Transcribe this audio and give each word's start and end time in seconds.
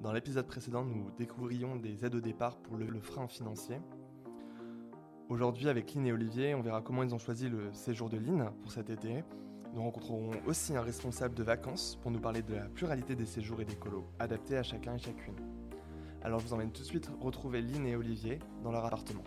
Dans 0.00 0.12
l'épisode 0.12 0.46
précédent, 0.46 0.82
nous 0.82 1.10
découvrions 1.18 1.76
des 1.76 2.06
aides 2.06 2.14
au 2.14 2.22
départ 2.22 2.56
pour 2.56 2.78
le, 2.78 2.86
le 2.86 3.00
frein 3.00 3.28
financier. 3.28 3.76
Aujourd'hui, 5.28 5.68
avec 5.68 5.94
Lynn 5.94 6.06
et 6.06 6.12
Olivier, 6.12 6.54
on 6.54 6.62
verra 6.62 6.80
comment 6.80 7.02
ils 7.02 7.14
ont 7.14 7.18
choisi 7.18 7.50
le 7.50 7.70
séjour 7.74 8.08
de 8.08 8.16
Lynn 8.16 8.50
pour 8.62 8.72
cet 8.72 8.88
été. 8.88 9.22
Nous 9.74 9.82
rencontrerons 9.82 10.30
aussi 10.46 10.74
un 10.74 10.80
responsable 10.80 11.34
de 11.34 11.42
vacances 11.42 11.98
pour 12.00 12.10
nous 12.10 12.18
parler 12.18 12.40
de 12.40 12.54
la 12.54 12.64
pluralité 12.64 13.14
des 13.14 13.26
séjours 13.26 13.60
et 13.60 13.66
des 13.66 13.76
colos, 13.76 14.06
adaptés 14.18 14.56
à 14.56 14.62
chacun 14.62 14.94
et 14.94 14.98
chacune. 14.98 15.36
Alors 16.22 16.40
je 16.40 16.46
vous 16.46 16.54
emmène 16.54 16.72
tout 16.72 16.80
de 16.80 16.86
suite 16.86 17.10
retrouver 17.20 17.60
Lynn 17.60 17.86
et 17.86 17.94
Olivier 17.94 18.38
dans 18.64 18.72
leur 18.72 18.86
appartement. 18.86 19.24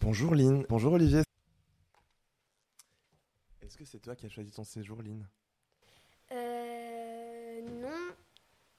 Bonjour 0.00 0.34
Lynn, 0.34 0.64
bonjour 0.68 0.94
Olivier. 0.94 1.25
Est-ce 3.76 3.82
que 3.82 3.90
c'est 3.90 3.98
toi 3.98 4.16
qui 4.16 4.24
as 4.24 4.30
choisi 4.30 4.50
ton 4.50 4.64
séjour 4.64 5.02
Lynn? 5.02 5.28
Euh, 6.32 7.60
non. 7.60 8.14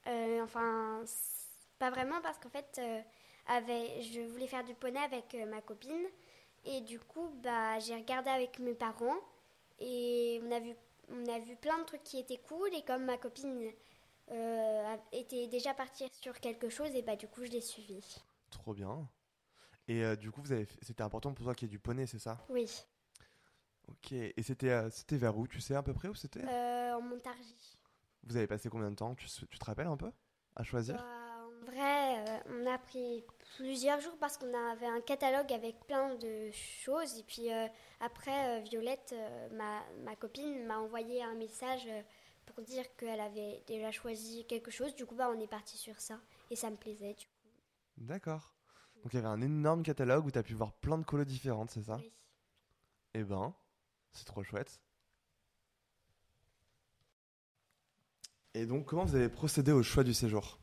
Euh, 0.07 0.41
enfin, 0.43 1.03
pas 1.77 1.91
vraiment 1.91 2.19
parce 2.21 2.39
qu'en 2.39 2.49
fait, 2.49 2.79
euh, 2.79 2.99
avec, 3.45 4.01
je 4.01 4.21
voulais 4.21 4.47
faire 4.47 4.63
du 4.63 4.73
poney 4.73 4.99
avec 4.99 5.35
euh, 5.35 5.45
ma 5.45 5.61
copine. 5.61 6.07
Et 6.65 6.81
du 6.81 6.99
coup, 6.99 7.29
bah, 7.43 7.77
j'ai 7.77 7.93
regardé 7.93 8.31
avec 8.31 8.57
mes 8.57 8.73
parents. 8.73 9.19
Et 9.77 10.41
on 10.43 10.51
a, 10.51 10.59
vu, 10.59 10.73
on 11.09 11.27
a 11.27 11.37
vu 11.37 11.55
plein 11.57 11.77
de 11.77 11.83
trucs 11.83 12.03
qui 12.03 12.17
étaient 12.17 12.41
cool. 12.47 12.73
Et 12.73 12.81
comme 12.81 13.05
ma 13.05 13.19
copine 13.19 13.71
était 15.11 15.45
déjà 15.45 15.75
partie 15.75 16.09
sur 16.19 16.39
quelque 16.39 16.69
chose, 16.69 16.89
et 16.95 17.03
bah, 17.03 17.15
du 17.15 17.27
coup, 17.27 17.45
je 17.45 17.51
l'ai 17.51 17.61
suivie. 17.61 18.17
Trop 18.49 18.73
bien. 18.73 19.07
Et 19.87 20.17
du 20.17 20.31
coup, 20.31 20.41
vous 20.41 20.53
avez 20.53 20.65
fait- 20.65 20.79
c'était 20.81 21.03
important 21.03 21.35
pour 21.35 21.45
toi 21.45 21.53
qu'il 21.53 21.67
y 21.67 21.69
ait 21.69 21.77
du 21.77 21.77
poney, 21.77 22.07
c'est 22.07 22.17
ça? 22.17 22.43
Oui. 22.49 22.67
Ok. 23.89 24.11
Et 24.11 24.43
c'était 24.43 24.89
c'était 24.91 25.17
vers 25.17 25.37
où 25.37 25.47
Tu 25.47 25.61
sais 25.61 25.75
à 25.75 25.83
peu 25.83 25.93
près 25.93 26.07
où 26.07 26.15
c'était? 26.15 26.43
Euh, 26.43 26.95
en 26.95 27.01
Montargis. 27.01 27.77
Vous 28.23 28.35
avez 28.35 28.47
passé 28.47 28.69
combien 28.69 28.89
de 28.91 28.95
temps? 28.95 29.15
Tu, 29.15 29.27
tu 29.27 29.59
te 29.59 29.65
rappelles 29.65 29.87
un 29.87 29.97
peu? 29.97 30.11
À 30.55 30.63
choisir? 30.63 30.97
Bah, 30.97 31.03
en 31.45 31.65
vrai, 31.65 32.19
euh, 32.27 32.39
on 32.49 32.65
a 32.65 32.77
pris 32.77 33.23
plusieurs 33.55 34.01
jours 34.01 34.17
parce 34.19 34.37
qu'on 34.37 34.53
avait 34.71 34.87
un 34.87 35.01
catalogue 35.01 35.51
avec 35.53 35.79
plein 35.87 36.15
de 36.15 36.49
choses. 36.51 37.17
Et 37.17 37.23
puis 37.23 37.53
euh, 37.53 37.67
après, 37.99 38.61
Violette, 38.63 39.15
ma, 39.53 39.83
ma 40.03 40.15
copine, 40.15 40.65
m'a 40.65 40.79
envoyé 40.79 41.23
un 41.23 41.35
message 41.35 41.87
pour 42.45 42.63
dire 42.63 42.85
qu'elle 42.97 43.19
avait 43.19 43.63
déjà 43.67 43.91
choisi 43.91 44.45
quelque 44.45 44.71
chose. 44.71 44.95
Du 44.95 45.05
coup, 45.05 45.15
bah, 45.15 45.29
on 45.33 45.39
est 45.39 45.47
parti 45.47 45.77
sur 45.77 45.99
ça. 45.99 46.19
Et 46.49 46.55
ça 46.55 46.69
me 46.69 46.75
plaisait. 46.75 47.13
Du 47.13 47.27
coup. 47.27 47.33
D'accord. 47.97 48.53
Donc 49.03 49.13
il 49.13 49.17
y 49.17 49.19
avait 49.19 49.27
un 49.27 49.41
énorme 49.41 49.83
catalogue 49.83 50.25
où 50.25 50.31
tu 50.31 50.39
as 50.39 50.43
pu 50.43 50.53
voir 50.53 50.73
plein 50.73 50.97
de 50.97 51.03
colos 51.03 51.23
différentes, 51.23 51.69
c'est 51.69 51.83
ça? 51.83 51.97
Oui. 51.97 52.11
Eh 53.13 53.23
ben, 53.23 53.53
c'est 54.17 54.25
trop 54.25 54.43
chouette. 54.43 54.81
Et 58.53 58.65
donc, 58.65 58.85
comment 58.85 59.05
vous 59.05 59.15
avez 59.15 59.29
procédé 59.29 59.71
au 59.71 59.83
choix 59.83 60.03
du 60.03 60.13
séjour? 60.13 60.59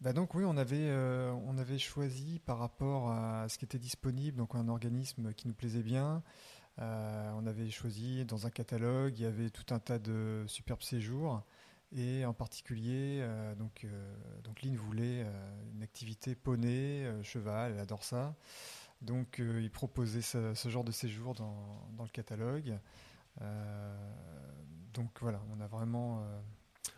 Bah 0.00 0.12
donc 0.12 0.34
oui, 0.34 0.44
on 0.44 0.56
avait, 0.56 0.90
euh, 0.90 1.32
on 1.46 1.56
avait 1.56 1.78
choisi 1.78 2.38
par 2.38 2.58
rapport 2.58 3.10
à 3.10 3.48
ce 3.48 3.58
qui 3.58 3.64
était 3.64 3.78
disponible, 3.78 4.36
donc 4.36 4.54
un 4.54 4.68
organisme 4.68 5.32
qui 5.32 5.48
nous 5.48 5.54
plaisait 5.54 5.82
bien. 5.82 6.22
Euh, 6.78 7.32
on 7.36 7.46
avait 7.46 7.70
choisi 7.70 8.24
dans 8.24 8.46
un 8.46 8.50
catalogue, 8.50 9.18
il 9.18 9.22
y 9.22 9.26
avait 9.26 9.50
tout 9.50 9.74
un 9.74 9.78
tas 9.78 9.98
de 9.98 10.44
superbes 10.46 10.82
séjours. 10.82 11.42
Et 11.96 12.24
en 12.26 12.34
particulier, 12.34 13.20
euh, 13.22 13.54
donc, 13.54 13.86
donc 14.42 14.62
Lynn 14.62 14.76
voulait 14.76 15.24
une 15.72 15.82
activité 15.82 16.34
poney, 16.34 17.06
cheval, 17.22 17.72
elle 17.72 17.80
adore 17.80 18.04
ça. 18.04 18.36
Donc 19.04 19.38
euh, 19.40 19.60
il 19.60 19.70
proposait 19.70 20.22
ce, 20.22 20.54
ce 20.54 20.68
genre 20.68 20.84
de 20.84 20.92
séjour 20.92 21.34
dans, 21.34 21.86
dans 21.96 22.04
le 22.04 22.08
catalogue. 22.08 22.78
Euh, 23.42 24.12
donc 24.92 25.10
voilà, 25.20 25.40
on 25.56 25.60
a 25.60 25.66
vraiment... 25.66 26.20
euh, 26.20 26.40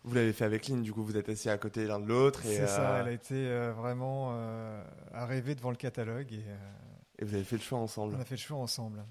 Vous 0.05 0.15
l'avez 0.15 0.33
fait 0.33 0.45
avec 0.45 0.69
Lynn, 0.69 0.83
du 0.83 0.93
coup, 0.93 1.03
vous 1.03 1.17
êtes 1.17 1.29
assis 1.29 1.51
à 1.51 1.59
côté 1.59 1.87
l'un 1.87 1.99
de 1.99 2.07
l'autre 2.07 2.45
et, 2.47 2.55
C'est 2.57 2.67
ça, 2.67 2.99
elle 3.01 3.09
a 3.09 3.13
été 3.13 3.49
vraiment 3.71 4.33
à 5.13 5.27
rêver 5.27 5.55
devant 5.55 5.71
le 5.71 5.77
catalogue 5.77 6.33
et 6.33 6.45
et 7.19 7.25
vous 7.25 7.35
avez 7.35 7.45
fait 7.45 7.57
le 7.57 7.63
choix 7.63 7.79
ensemble. 7.79 8.15
on 8.15 8.21
a 8.21 8.25
fait 8.27 8.35
le 8.35 8.41
choix 8.41 8.59
ensemble. 8.59 9.03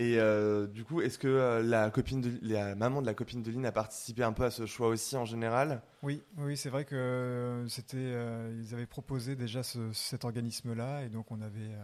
Et 0.00 0.18
euh, 0.18 0.66
du 0.66 0.82
coup, 0.82 1.02
est-ce 1.02 1.18
que 1.18 1.28
euh, 1.28 1.62
la 1.62 1.90
copine 1.90 2.22
de, 2.22 2.38
la 2.40 2.74
maman 2.74 3.02
de 3.02 3.06
la 3.06 3.12
copine 3.12 3.42
de 3.42 3.50
Lynn 3.50 3.66
a 3.66 3.70
participé 3.70 4.22
un 4.22 4.32
peu 4.32 4.44
à 4.44 4.50
ce 4.50 4.64
choix 4.64 4.88
aussi 4.88 5.14
en 5.14 5.26
général? 5.26 5.82
Oui, 6.02 6.22
oui, 6.38 6.56
c'est 6.56 6.70
vrai 6.70 6.86
que 6.86 6.94
euh, 6.94 7.68
c'était, 7.68 7.98
euh, 7.98 8.50
ils 8.58 8.72
avaient 8.72 8.86
proposé 8.86 9.36
déjà 9.36 9.62
ce- 9.62 9.92
cet 9.92 10.24
organisme-là 10.24 11.04
et 11.04 11.10
donc 11.10 11.30
on 11.30 11.42
avait, 11.42 11.76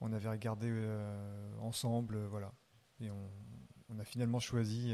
on 0.00 0.12
avait 0.12 0.28
regardé 0.28 0.72
ensemble, 1.60 2.18
voilà, 2.24 2.52
et 3.00 3.12
on, 3.12 3.30
on 3.90 4.00
a 4.00 4.04
finalement 4.04 4.40
choisi 4.40 4.92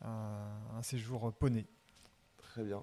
un, 0.00 0.48
un 0.78 0.82
séjour 0.82 1.30
poney. 1.34 1.66
Très 2.38 2.64
bien. 2.64 2.82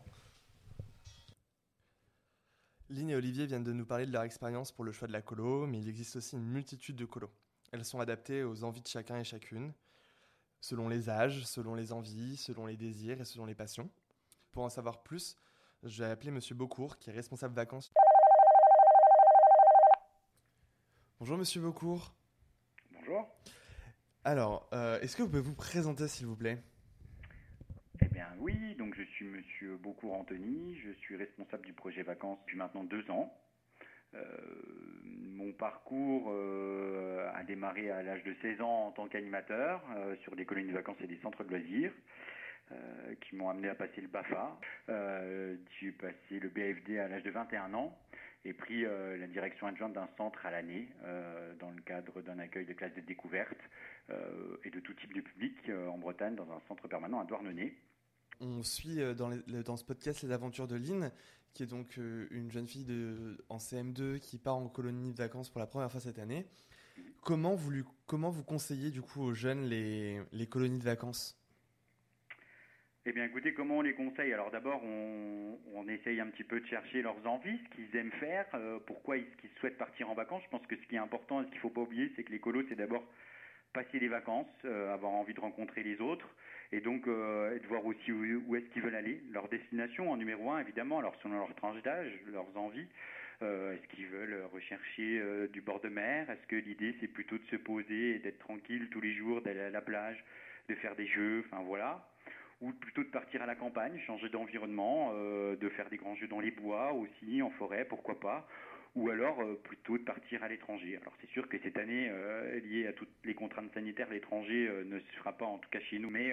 Lynn 2.92 3.10
et 3.10 3.16
Olivier 3.16 3.48
viennent 3.48 3.64
de 3.64 3.74
nous 3.74 3.88
parler 3.88 4.06
de 4.06 4.12
leur 4.12 4.22
expérience 4.22 4.72
pour 4.72 4.84
le 4.84 4.92
choix 4.92 5.08
de 5.08 5.14
la 5.14 5.24
colo, 5.24 5.66
mais 5.66 5.80
il 5.80 5.90
existe 5.90 6.18
aussi 6.18 6.36
une 6.36 6.46
multitude 6.46 6.96
de 6.96 7.06
colos. 7.06 7.32
Elles 7.74 7.86
sont 7.86 8.00
adaptées 8.00 8.44
aux 8.44 8.64
envies 8.64 8.84
de 8.84 8.88
chacun 8.88 9.18
et 9.18 9.24
chacune, 9.24 9.74
selon 10.62 10.88
les 10.88 11.10
âges, 11.10 11.44
selon 11.44 11.74
les 11.74 11.92
envies, 11.92 12.38
selon 12.38 12.68
les 12.68 12.78
désirs 12.78 13.20
et 13.20 13.26
selon 13.26 13.48
les 13.48 13.56
passions. 13.56 13.90
Pour 14.52 14.62
en 14.62 14.70
savoir 14.70 15.02
plus, 15.02 15.36
je 15.82 16.04
vais 16.04 16.10
appeler 16.12 16.30
Monsieur 16.30 16.54
Beaucourt, 16.54 17.00
qui 17.00 17.10
est 17.10 17.14
responsable 17.14 17.56
vacances. 17.56 17.92
Bonjour 21.20 21.36
Monsieur 21.36 21.62
Beaucourt. 21.62 22.14
Bonjour. 22.92 23.28
Alors, 24.24 24.70
euh, 24.74 25.00
est-ce 25.00 25.16
que 25.16 25.24
vous 25.24 25.30
pouvez 25.30 25.42
vous 25.42 25.56
présenter 25.56 26.08
s'il 26.08 26.28
vous 26.28 26.36
plaît? 26.36 26.62
Eh 28.02 28.08
bien 28.10 28.28
oui, 28.38 28.76
donc 28.76 28.94
je 28.94 29.04
suis 29.04 29.26
Monsieur 29.26 29.78
Beaucourt 29.78 30.14
Anthony, 30.14 30.78
je 30.78 30.92
suis 31.00 31.16
responsable 31.16 31.66
du 31.66 31.74
projet 31.74 32.04
vacances 32.04 32.38
depuis 32.42 32.58
maintenant 32.58 32.84
deux 32.84 33.10
ans. 33.10 33.36
Euh, 34.14 35.02
mon 35.04 35.52
parcours 35.54 36.30
euh, 36.30 37.23
démarré 37.54 37.92
à 37.92 38.02
l'âge 38.02 38.24
de 38.24 38.34
16 38.42 38.62
ans 38.62 38.88
en 38.88 38.92
tant 38.92 39.08
qu'animateur 39.08 39.84
euh, 39.96 40.16
sur 40.24 40.36
des 40.36 40.44
colonies 40.44 40.70
de 40.70 40.74
vacances 40.74 40.98
et 41.04 41.08
des 41.08 41.20
centres 41.22 41.44
de 41.44 41.50
loisirs 41.50 41.92
euh, 42.72 43.14
qui 43.22 43.36
m'ont 43.36 43.48
amené 43.50 43.70
à 43.70 43.76
passer 43.76 44.02
le 44.02 44.08
BAFA. 44.08 44.60
Euh, 44.90 45.56
J'ai 45.80 45.92
passé 45.92 46.40
le 46.42 46.50
BFD 46.50 46.98
à 46.98 47.08
l'âge 47.08 47.22
de 47.22 47.30
21 47.30 47.76
ans 47.76 47.96
et 48.44 48.54
pris 48.54 48.82
la 48.82 49.28
direction 49.28 49.68
adjointe 49.68 49.94
d'un 49.94 50.10
centre 50.18 50.46
à 50.46 50.52
l'année 50.52 50.90
dans 51.62 51.72
le 51.72 51.82
cadre 51.82 52.22
d'un 52.22 52.40
accueil 52.40 52.66
de 52.66 52.74
classes 52.74 52.94
de 52.94 53.00
découverte 53.00 53.58
et 54.10 54.70
de 54.70 54.82
tout 54.82 54.94
type 54.96 55.14
de 55.14 55.22
public 55.22 55.56
en 55.90 55.98
Bretagne 55.98 56.36
dans 56.36 56.52
un 56.52 56.60
centre 56.68 56.90
permanent 56.90 57.22
à 57.22 57.24
Douarnenez. 57.24 57.74
On 58.42 58.62
suit 58.62 59.00
dans, 59.16 59.78
ce 59.78 59.86
podcast 59.86 60.24
les 60.24 60.32
aventures 60.34 60.68
de 60.68 60.76
Lynn, 60.76 61.10
qui 61.54 61.64
est 61.64 61.68
donc 61.68 61.96
une 61.96 62.52
jeune 62.52 62.68
fille 62.68 62.84
de, 62.84 63.38
en 63.48 63.60
CM2 63.60 64.20
qui 64.20 64.38
part 64.38 64.58
en 64.58 64.68
colonie 64.68 65.14
de 65.14 65.20
vacances 65.20 65.50
pour 65.50 65.62
la 65.62 65.68
première 65.68 65.90
fois 65.90 66.02
cette 66.02 66.20
année. 66.20 66.46
Comment 67.26 67.56
vous, 67.56 68.44
conseillez 68.44 68.92
du 68.92 69.02
coup 69.02 69.22
aux 69.22 69.34
jeunes 69.34 69.66
les, 69.66 70.48
colonies 70.50 70.80
de 70.80 70.84
vacances? 70.84 71.40
Eh 73.06 73.14
bien, 73.14 73.24
écoutez, 73.26 73.54
comment 73.54 73.78
on 73.78 73.82
les 73.82 73.94
conseille? 73.94 74.34
Alors 74.34 74.52
d'abord, 74.52 74.82
on, 74.84 75.88
essaye 75.88 76.20
un 76.20 76.28
petit 76.28 76.44
peu 76.44 76.60
de 76.60 76.66
chercher 76.66 77.02
leurs 77.02 77.26
envies, 77.28 77.60
ce 77.66 77.76
qu'ils 77.76 77.96
aiment 77.98 78.12
faire, 78.14 78.46
euh, 78.56 78.80
pourquoi 78.86 79.18
ils, 79.18 79.26
souhaitent 79.60 79.78
partir 79.78 80.10
en 80.10 80.16
vacances? 80.16 80.42
Je 80.46 80.50
pense 80.50 80.66
que 80.68 80.76
ce 80.76 80.82
qui 80.88 80.96
est 80.96 81.00
important 81.00 81.42
et 81.42 81.46
ce 81.46 81.50
qu'il 81.50 81.58
ne 81.58 81.62
faut 81.62 81.70
pas 81.70 81.82
oublier, 81.82 82.12
c'est 82.16 82.24
que 82.24 82.32
les 82.32 82.40
colos, 82.40 82.64
c'est 82.68 82.76
d'abord 82.76 83.04
passer 83.74 84.00
les 84.00 84.08
vacances, 84.08 84.48
euh, 84.66 84.94
avoir 84.94 85.12
envie 85.12 85.34
de 85.34 85.40
rencontrer 85.40 85.84
les 85.84 86.00
autres, 86.02 86.28
et 86.72 86.82
donc 86.82 87.08
euh, 87.08 87.58
de 87.60 87.68
voir 87.68 87.86
aussi 87.86 88.12
où, 88.12 88.44
où 88.48 88.56
est-ce 88.56 88.66
qu'ils 88.68 88.82
veulent 88.82 88.96
aller, 88.96 89.22
leur 89.32 89.50
destination 89.50 90.12
en 90.12 90.18
numéro 90.18 90.52
un, 90.52 90.60
évidemment, 90.60 91.02
selon 91.22 91.40
leur 91.40 91.56
tranche 91.56 91.82
d'âge, 91.84 92.12
leurs 92.32 92.56
envies. 92.58 92.88
Euh, 93.42 93.74
est-ce 93.74 93.88
qu'ils 93.96 94.08
veulent 94.08 94.44
rechercher 94.54 95.20
euh, 95.20 95.48
du 95.48 95.62
bord 95.62 95.82
de 95.82 95.90
mer? 95.90 96.30
Est-ce 96.30 96.48
que 96.48 96.56
l'idée, 96.56 96.96
c'est 97.00 97.08
plutôt 97.08 97.38
de 97.38 97.46
se 97.46 97.56
poser 97.56 98.16
et 98.16 98.20
d'être 98.20 98.40
tranquille 98.40 98.88
tous 98.92 99.02
les 99.02 99.14
jours, 99.14 99.42
d'aller 99.42 99.60
à 99.60 99.70
la 99.70 99.82
plage, 99.82 100.24
de 100.70 100.76
faire 100.76 100.96
des 100.96 101.08
jeux, 101.08 101.44
enfin 101.46 101.62
voilà. 101.64 102.08
Ou 102.62 102.72
plutôt 102.72 103.04
de 103.04 103.10
partir 103.10 103.42
à 103.42 103.46
la 103.46 103.56
campagne, 103.56 104.00
changer 104.06 104.30
d'environnement, 104.30 105.12
euh, 105.14 105.56
de 105.56 105.70
faire 105.70 105.90
des 105.90 105.98
grands 105.98 106.16
jeux 106.16 106.28
dans 106.28 106.40
les 106.40 106.52
bois 106.52 106.94
aussi, 106.94 107.42
en 107.42 107.50
forêt, 107.52 107.86
pourquoi 107.86 108.20
pas, 108.20 108.48
ou 108.96 109.10
alors 109.10 109.42
plutôt 109.64 109.98
de 109.98 110.04
partir 110.04 110.44
à 110.44 110.48
l'étranger. 110.48 110.98
Alors 111.02 111.14
c'est 111.20 111.30
sûr 111.32 111.50
que 111.50 111.58
cette 111.60 111.78
année, 111.78 112.12
liée 112.64 112.88
à 112.88 112.94
toutes 112.94 113.10
les 113.26 113.34
contraintes 113.34 113.74
sanitaires, 113.74 114.10
l'étranger 114.10 114.70
ne 114.86 115.00
se 115.00 115.12
fera 115.18 115.34
pas, 115.34 115.46
en 115.46 115.58
tout 115.58 115.70
cas 115.72 115.80
chez 115.80 115.98
nous, 115.98 116.12
mais 116.12 116.32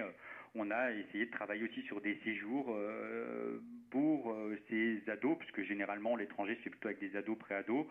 on 0.54 0.70
a 0.70 0.92
essayé 0.92 1.26
de 1.26 1.30
travailler 1.30 1.64
aussi 1.64 1.82
sur 1.82 2.00
des 2.00 2.18
séjours 2.24 2.66
euh, 2.70 3.60
pour 3.90 4.32
euh, 4.32 4.56
ces 4.68 5.02
ados, 5.08 5.38
puisque 5.38 5.62
généralement 5.62 6.16
l'étranger 6.16 6.58
c'est 6.62 6.70
plutôt 6.70 6.88
avec 6.88 7.00
des 7.00 7.16
ados, 7.16 7.38
pré-ados, 7.38 7.86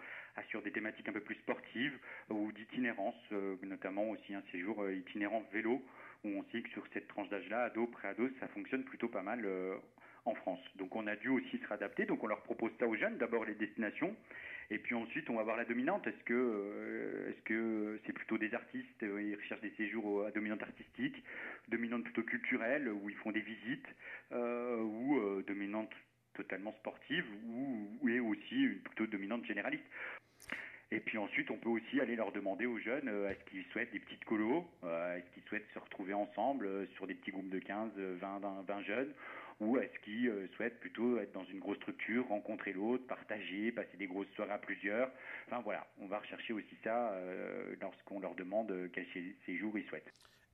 sur 0.50 0.62
des 0.62 0.72
thématiques 0.72 1.08
un 1.10 1.14
peu 1.14 1.22
plus 1.22 1.36
sportives 1.36 1.98
ou 2.30 2.52
d'itinérance, 2.52 3.16
euh, 3.32 3.56
notamment 3.64 4.10
aussi 4.10 4.34
un 4.34 4.44
séjour 4.52 4.84
euh, 4.84 4.94
itinérant 4.94 5.44
vélo, 5.52 5.84
où 6.24 6.30
on 6.30 6.44
sait 6.52 6.62
que 6.62 6.70
sur 6.70 6.84
cette 6.94 7.08
tranche 7.08 7.30
d'âge-là, 7.30 7.64
ado, 7.64 7.88
pré-ado, 7.88 8.30
ça 8.40 8.48
fonctionne 8.50 8.84
plutôt 8.84 9.08
pas 9.08 9.22
mal 9.22 9.42
euh, 9.46 9.76
en 10.26 10.36
France. 10.36 10.60
Donc 10.76 10.96
on 10.96 11.08
a 11.08 11.16
dû 11.16 11.30
aussi 11.30 11.58
se 11.58 11.68
réadapter, 11.68 12.06
donc 12.06 12.24
on 12.24 12.28
leur 12.28 12.42
propose 12.44 12.72
ça 12.80 12.88
aux 12.88 12.96
jeunes, 12.96 13.18
d'abord 13.18 13.46
les 13.46 13.56
destinations, 13.56 14.16
et 14.72 14.78
puis 14.78 14.96
ensuite 14.96 15.30
on 15.30 15.36
va 15.36 15.44
voir 15.44 15.58
la 15.58 15.66
dominante. 15.66 16.06
Est-ce 16.08 16.24
que 16.24 16.34
euh, 16.34 17.98
c'est 18.06 18.14
plutôt 18.14 18.38
des 18.38 18.54
artistes, 18.54 19.04
euh, 19.04 19.22
ils 19.22 19.36
recherchent 19.36 19.62
des 19.62 19.74
séjours 19.78 20.26
à 20.26 20.32
dominante 20.32 20.62
artistique 20.62 21.24
dominantes 21.68 22.04
plutôt 22.04 22.24
culturelles, 22.24 22.90
où 22.90 23.10
ils 23.10 23.16
font 23.18 23.32
des 23.32 23.42
visites, 23.42 23.88
ou 24.32 25.20
dominantes 25.48 25.94
totalement 26.34 26.74
sportives, 26.80 27.26
ou, 27.46 28.10
et 28.10 28.20
aussi 28.20 28.64
une 28.64 28.80
plutôt 28.80 29.06
dominante 29.06 29.46
généraliste. 29.46 29.84
Et 30.90 31.00
puis 31.00 31.20
ensuite, 31.20 31.52
on 31.52 31.58
peut 31.58 31.70
aussi 31.70 32.02
aller 32.02 32.16
leur 32.16 32.32
demander 32.32 32.66
aux 32.66 32.80
jeunes 32.80 33.08
est-ce 33.30 33.52
qu'ils 33.52 33.66
souhaitent 33.66 33.92
des 33.92 34.00
petites 34.00 34.26
colos, 34.26 34.68
est-ce 34.84 35.32
qu'ils 35.36 35.44
souhaitent 35.44 35.70
se 35.76 35.80
retrouver 35.80 36.16
ensemble 36.16 36.88
sur 36.96 37.06
des 37.06 37.14
petits 37.14 37.30
groupes 37.30 37.50
de 37.50 37.60
15, 37.60 37.92
20, 37.96 38.64
20 38.66 38.82
jeunes, 38.82 39.14
ou 39.60 39.78
est-ce 39.78 40.00
qu'ils 40.00 40.30
euh, 40.30 40.48
souhaitent 40.56 40.80
plutôt 40.80 41.20
être 41.20 41.34
dans 41.34 41.44
une 41.46 41.60
grosse 41.60 41.78
structure, 41.78 42.28
rencontrer 42.28 42.72
l'autre, 42.72 43.06
partager, 43.08 43.72
passer 43.72 43.98
des 43.98 44.08
grosses 44.08 44.30
soirées 44.36 44.54
à 44.54 44.58
plusieurs 44.58 45.12
Enfin 45.48 45.62
voilà, 45.62 45.86
on 46.00 46.08
va 46.08 46.20
rechercher 46.20 46.54
aussi 46.54 46.78
ça 46.84 47.12
euh, 47.12 47.76
lorsqu'on 47.82 48.20
leur 48.20 48.36
demande 48.36 48.72
euh, 48.72 48.90
quel 48.94 49.06
séjour 49.46 49.78
ils 49.78 49.86
souhaitent. 49.88 50.12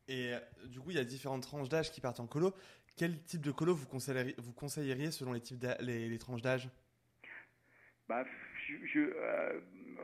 Et 0.07 0.33
du 0.65 0.79
coup, 0.79 0.91
il 0.91 0.97
y 0.97 0.99
a 0.99 1.03
différentes 1.03 1.41
tranches 1.41 1.69
d'âge 1.69 1.91
qui 1.91 1.99
partent 1.99 2.19
en 2.19 2.27
colo. 2.27 2.53
Quel 2.95 3.23
type 3.23 3.41
de 3.41 3.51
colo 3.51 3.73
vous 3.73 3.87
conseilleriez, 3.87 4.35
vous 4.37 4.53
conseilleriez 4.53 5.09
selon 5.09 5.33
les, 5.33 5.41
types 5.41 5.65
les, 5.79 6.07
les, 6.07 6.17
tranches 6.19 6.43
d'âge? 6.43 6.69
Bah, 8.07 8.23
je, 8.67 9.11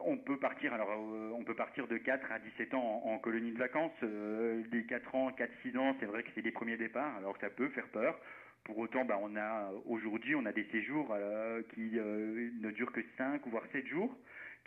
on 0.03 0.17
peut 0.17 0.39
partir 0.39 0.73
alors 0.73 0.89
on 1.37 1.43
peut 1.43 1.55
partir 1.55 1.87
de 1.87 1.97
4 1.97 2.31
à 2.31 2.39
17 2.39 2.73
ans 2.73 3.03
en, 3.05 3.19
colonie 3.19 3.51
de 3.51 3.59
vacances. 3.59 3.93
les 4.01 4.85
4 4.87 5.15
ans, 5.15 5.29
4-6 5.29 5.77
ans, 5.77 5.95
c'est 5.99 6.07
vrai 6.07 6.23
que 6.23 6.29
c'est 6.33 6.41
les 6.41 6.51
premiers 6.51 6.77
départs, 6.77 7.15
alors 7.17 7.37
ça 7.39 7.51
peut 7.51 7.69
faire 7.69 7.87
peur. 7.89 8.19
Pour 8.63 8.77
autant, 8.77 9.05
bah, 9.05 9.17
on 9.19 9.35
a 9.35 9.71
aujourd'hui, 9.85 10.35
on 10.35 10.45
a 10.45 10.51
des 10.51 10.65
séjours 10.65 11.11
euh, 11.11 11.63
qui 11.73 11.97
euh, 11.97 12.51
ne 12.59 12.69
durent 12.71 12.91
que 12.91 13.01
5 13.17 13.41
voire 13.47 13.63
7 13.71 13.87
jours, 13.87 14.15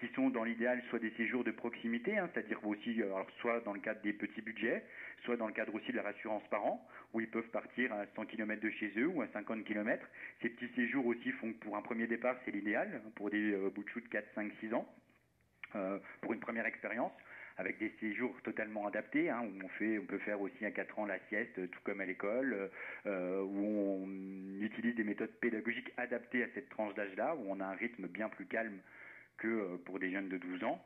qui 0.00 0.08
sont 0.14 0.30
dans 0.30 0.42
l'idéal 0.42 0.82
soit 0.90 0.98
des 0.98 1.12
séjours 1.12 1.44
de 1.44 1.52
proximité, 1.52 2.18
hein, 2.18 2.28
c'est-à-dire 2.32 2.58
aussi, 2.66 3.00
euh, 3.00 3.14
alors, 3.14 3.30
soit 3.38 3.60
dans 3.60 3.72
le 3.72 3.78
cadre 3.78 4.00
des 4.02 4.12
petits 4.12 4.42
budgets, 4.42 4.84
soit 5.24 5.36
dans 5.36 5.46
le 5.46 5.52
cadre 5.52 5.72
aussi 5.76 5.92
de 5.92 5.96
la 5.96 6.02
rassurance 6.02 6.42
par 6.50 6.64
où 7.12 7.20
ils 7.20 7.30
peuvent 7.30 7.50
partir 7.50 7.92
à 7.92 8.04
100 8.16 8.26
km 8.26 8.60
de 8.60 8.70
chez 8.70 8.92
eux 8.96 9.06
ou 9.06 9.22
à 9.22 9.28
50 9.28 9.64
km. 9.64 10.04
Ces 10.42 10.48
petits 10.48 10.74
séjours 10.74 11.06
aussi 11.06 11.30
font 11.32 11.52
que 11.52 11.58
pour 11.58 11.76
un 11.76 11.82
premier 11.82 12.08
départ, 12.08 12.36
c'est 12.44 12.50
l'idéal, 12.50 13.00
pour 13.14 13.30
des 13.30 13.56
bouts 13.72 13.84
de 13.84 13.88
chou 13.90 14.00
de 14.00 14.08
4, 14.08 14.26
5, 14.34 14.52
6 14.58 14.74
ans, 14.74 14.92
pour 16.20 16.32
une 16.32 16.40
première 16.40 16.66
expérience 16.66 17.12
avec 17.56 17.78
des 17.78 17.92
séjours 18.00 18.34
totalement 18.42 18.86
adaptés, 18.86 19.30
hein, 19.30 19.42
où 19.42 19.64
on, 19.64 19.68
fait, 19.68 19.98
on 19.98 20.06
peut 20.06 20.18
faire 20.18 20.40
aussi 20.40 20.64
à 20.64 20.70
4 20.70 20.98
ans 20.98 21.06
la 21.06 21.18
sieste, 21.28 21.70
tout 21.70 21.80
comme 21.84 22.00
à 22.00 22.04
l'école, 22.04 22.70
euh, 23.06 23.42
où 23.42 24.04
on 24.04 24.60
utilise 24.60 24.96
des 24.96 25.04
méthodes 25.04 25.32
pédagogiques 25.40 25.92
adaptées 25.96 26.42
à 26.42 26.48
cette 26.54 26.68
tranche 26.68 26.94
d'âge-là, 26.94 27.36
où 27.36 27.44
on 27.48 27.60
a 27.60 27.66
un 27.66 27.74
rythme 27.74 28.08
bien 28.08 28.28
plus 28.28 28.46
calme 28.46 28.78
que 29.36 29.46
euh, 29.46 29.76
pour 29.84 29.98
des 29.98 30.10
jeunes 30.10 30.28
de 30.28 30.38
12 30.38 30.64
ans. 30.64 30.84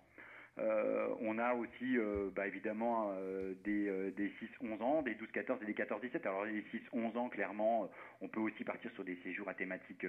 Euh, 0.58 1.08
on 1.20 1.38
a 1.38 1.54
aussi 1.54 1.96
euh, 1.96 2.30
bah, 2.34 2.46
évidemment 2.46 3.12
euh, 3.12 3.54
des, 3.64 4.10
des 4.12 4.32
6-11 4.62 4.82
ans, 4.82 5.02
des 5.02 5.14
12-14 5.14 5.62
et 5.62 5.66
des 5.66 5.74
14-17. 5.74 6.22
Alors 6.22 6.44
les 6.44 6.62
6-11 6.92 7.16
ans, 7.16 7.28
clairement, 7.28 7.90
on 8.20 8.28
peut 8.28 8.40
aussi 8.40 8.64
partir 8.64 8.90
sur 8.92 9.04
des 9.04 9.16
séjours 9.22 9.48
à 9.48 9.54
thématique 9.54 10.06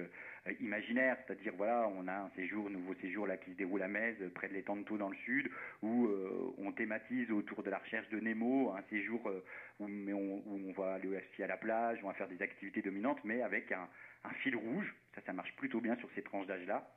imaginaire, 0.60 1.16
c'est-à-dire 1.26 1.52
voilà, 1.56 1.88
on 1.96 2.08
a 2.08 2.14
un 2.14 2.30
séjour, 2.36 2.68
nouveau 2.70 2.94
séjour 2.94 3.26
là 3.26 3.36
qui 3.36 3.52
se 3.52 3.56
déroule 3.56 3.82
à 3.82 3.88
Metz, 3.88 4.16
près 4.34 4.48
de 4.48 4.54
l'étang 4.54 4.76
de 4.76 4.82
Thau 4.82 4.98
dans 4.98 5.08
le 5.08 5.16
sud, 5.24 5.50
où 5.82 6.08
on 6.58 6.72
thématise 6.72 7.30
autour 7.30 7.62
de 7.62 7.70
la 7.70 7.78
recherche 7.78 8.08
de 8.08 8.18
Nemo, 8.18 8.72
un 8.72 8.82
séjour 8.90 9.30
où, 9.78 9.86
on, 9.86 10.72
va 10.76 10.94
aller 10.94 11.08
aussi 11.08 11.42
à 11.42 11.46
la 11.46 11.56
plage, 11.56 11.98
on 12.02 12.08
va 12.08 12.14
faire 12.14 12.28
des 12.28 12.42
activités 12.42 12.82
dominantes, 12.82 13.20
mais 13.24 13.42
avec 13.42 13.72
un, 13.72 13.88
un 14.24 14.32
fil 14.42 14.56
rouge. 14.56 14.94
Ça, 15.14 15.20
ça 15.26 15.32
marche 15.32 15.54
plutôt 15.56 15.80
bien 15.80 15.96
sur 15.96 16.08
ces 16.14 16.22
tranches 16.22 16.46
d'âge-là. 16.46 16.88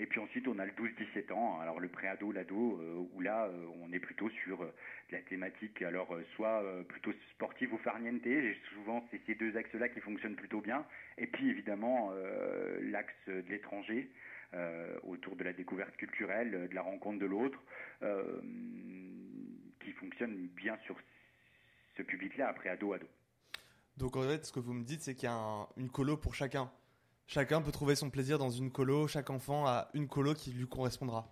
Et 0.00 0.06
puis 0.06 0.20
ensuite, 0.20 0.46
on 0.46 0.58
a 0.58 0.64
le 0.64 0.72
12-17 0.72 1.32
ans, 1.32 1.60
alors 1.60 1.80
le 1.80 1.88
préado, 1.88 2.30
l'ado, 2.30 2.78
euh, 2.80 3.04
où 3.12 3.20
là, 3.20 3.46
euh, 3.46 3.66
on 3.82 3.92
est 3.92 3.98
plutôt 3.98 4.30
sur 4.44 4.62
euh, 4.62 4.72
la 5.10 5.20
thématique, 5.22 5.82
alors 5.82 6.16
soit 6.36 6.62
plutôt 6.86 7.12
sportive 7.34 7.74
ou 7.74 7.78
farniente. 7.78 8.24
Et 8.26 8.56
souvent, 8.74 9.04
c'est 9.10 9.20
ces 9.26 9.34
deux 9.34 9.56
axes-là 9.56 9.88
qui 9.88 10.00
fonctionnent 10.00 10.36
plutôt 10.36 10.60
bien. 10.60 10.84
Et 11.16 11.26
puis 11.26 11.48
évidemment, 11.48 12.12
l'axe 12.82 13.14
de 13.26 13.44
l'étranger. 13.48 14.10
autour 15.02 15.36
de 15.36 15.44
la 15.44 15.52
découverte 15.52 15.96
culturelle, 15.96 16.68
de 16.70 16.74
la 16.74 16.82
rencontre 16.82 17.18
de 17.18 17.26
l'autre, 17.26 17.58
qui 19.80 19.92
fonctionne 19.92 20.48
bien 20.48 20.76
sur 20.84 20.96
ce 21.96 22.02
public-là, 22.02 22.48
après 22.48 22.68
ado-ado. 22.68 23.06
Donc 23.96 24.16
en 24.16 24.22
fait, 24.22 24.44
ce 24.44 24.52
que 24.52 24.60
vous 24.60 24.74
me 24.74 24.84
dites, 24.84 25.00
c'est 25.00 25.14
qu'il 25.14 25.28
y 25.28 25.32
a 25.32 25.68
une 25.76 25.90
colo 25.90 26.16
pour 26.16 26.34
chacun. 26.34 26.70
Chacun 27.30 27.60
peut 27.60 27.72
trouver 27.72 27.94
son 27.94 28.08
plaisir 28.08 28.38
dans 28.38 28.48
une 28.48 28.70
colo, 28.70 29.06
chaque 29.06 29.28
enfant 29.28 29.66
a 29.66 29.88
une 29.92 30.08
colo 30.08 30.32
qui 30.32 30.50
lui 30.50 30.66
correspondra. 30.66 31.28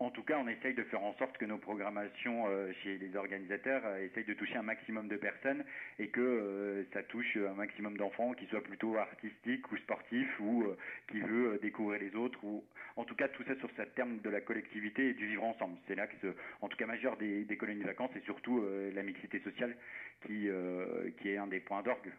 En 0.00 0.10
tout 0.10 0.24
cas, 0.24 0.36
on 0.36 0.48
essaye 0.48 0.74
de 0.74 0.82
faire 0.82 1.00
en 1.04 1.14
sorte 1.14 1.38
que 1.38 1.44
nos 1.44 1.58
programmations 1.58 2.48
euh, 2.48 2.72
chez 2.82 2.98
les 2.98 3.14
organisateurs 3.14 3.82
euh, 3.84 4.04
essayent 4.04 4.24
de 4.24 4.34
toucher 4.34 4.56
un 4.56 4.62
maximum 4.62 5.06
de 5.06 5.14
personnes 5.14 5.62
et 6.00 6.08
que 6.08 6.20
euh, 6.20 6.84
ça 6.92 7.04
touche 7.04 7.36
un 7.36 7.54
maximum 7.54 7.96
d'enfants, 7.96 8.32
qui 8.32 8.46
soient 8.46 8.64
plutôt 8.64 8.96
artistiques 8.96 9.70
ou 9.70 9.76
sportifs 9.76 10.40
ou 10.40 10.66
qui 11.08 11.20
veut 11.20 11.60
découvrir 11.62 12.00
les 12.00 12.16
autres. 12.16 12.42
Ou 12.42 12.64
en 12.96 13.04
tout 13.04 13.14
cas, 13.14 13.28
tout 13.28 13.44
ça 13.44 13.54
sur 13.60 13.70
ce 13.76 13.82
terme 13.94 14.18
de 14.22 14.28
la 14.28 14.40
collectivité 14.40 15.10
et 15.10 15.14
du 15.14 15.28
vivre 15.28 15.44
ensemble. 15.44 15.76
C'est 15.86 15.94
l'axe, 15.94 16.16
en 16.62 16.68
tout 16.68 16.76
cas 16.76 16.86
majeur 16.86 17.16
des, 17.16 17.44
des 17.44 17.56
colonies 17.56 17.82
de 17.82 17.86
vacances 17.86 18.10
et 18.16 18.24
surtout 18.24 18.60
la 18.92 19.04
mixité 19.04 19.38
sociale 19.38 19.76
qui 20.26 20.48
qui 21.20 21.28
est 21.28 21.36
un 21.36 21.46
des 21.46 21.60
points 21.60 21.82
d'orgue 21.82 22.12